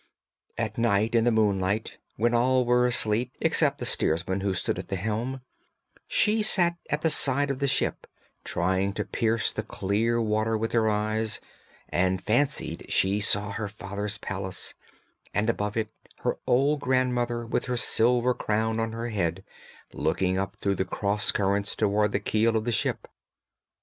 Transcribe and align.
At 0.57 0.79
night, 0.79 1.13
in 1.13 1.25
the 1.25 1.31
moonlight, 1.31 1.99
when 2.15 2.33
all 2.33 2.65
were 2.65 2.87
asleep, 2.87 3.33
except 3.39 3.77
the 3.77 3.85
steersman 3.85 4.39
who 4.41 4.55
stood 4.55 4.79
at 4.79 4.87
the 4.87 4.95
helm, 4.95 5.41
she 6.07 6.41
sat 6.41 6.75
at 6.89 7.03
the 7.03 7.11
side 7.11 7.51
of 7.51 7.59
the 7.59 7.67
ship 7.67 8.07
trying 8.43 8.93
to 8.93 9.05
pierce 9.05 9.51
the 9.53 9.61
clear 9.61 10.19
water 10.19 10.57
with 10.57 10.71
her 10.71 10.89
eyes, 10.89 11.39
and 11.87 12.19
fancied 12.19 12.91
she 12.91 13.19
saw 13.19 13.51
her 13.51 13.67
father's 13.67 14.17
palace, 14.17 14.73
and 15.35 15.51
above 15.51 15.77
it 15.77 15.91
her 16.21 16.37
old 16.47 16.79
grandmother 16.81 17.45
with 17.45 17.65
her 17.65 17.77
silver 17.77 18.33
crown 18.33 18.79
on 18.79 18.93
her 18.93 19.09
head, 19.09 19.43
looking 19.93 20.35
up 20.35 20.55
through 20.55 20.77
the 20.77 20.83
cross 20.83 21.31
currents 21.31 21.75
towards 21.75 22.11
the 22.11 22.19
keel 22.19 22.55
of 22.57 22.65
the 22.65 22.71
ship. 22.71 23.07